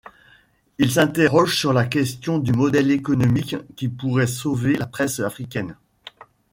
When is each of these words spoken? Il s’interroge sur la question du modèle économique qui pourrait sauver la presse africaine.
Il 0.79 0.91
s’interroge 0.93 1.55
sur 1.55 1.73
la 1.73 1.85
question 1.85 2.39
du 2.39 2.53
modèle 2.53 2.89
économique 2.89 3.55
qui 3.75 3.87
pourrait 3.87 4.25
sauver 4.25 4.75
la 4.75 4.87
presse 4.87 5.19
africaine. 5.19 5.77